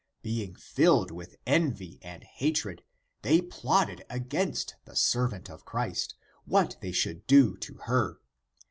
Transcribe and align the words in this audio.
Being 0.23 0.55
filled 0.55 1.11
with 1.11 1.35
envy 1.45 1.99
and 2.01 2.23
hatred 2.23 2.81
they 3.21 3.39
plotted 3.39 4.03
against 4.09 4.73
the 4.85 4.95
servant 4.95 5.47
of 5.47 5.63
Christ, 5.63 6.15
what 6.45 6.75
they 6.81 6.91
should 6.91 7.27
do 7.27 7.55
to 7.57 7.75
her. 7.83 8.19